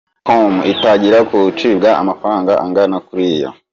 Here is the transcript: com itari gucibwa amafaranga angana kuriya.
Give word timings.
com 0.27 0.53
itari 0.71 1.07
gucibwa 1.29 1.89
amafaranga 2.01 2.51
angana 2.63 2.97
kuriya. 3.07 3.49